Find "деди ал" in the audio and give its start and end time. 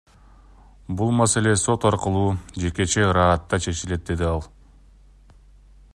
4.11-4.43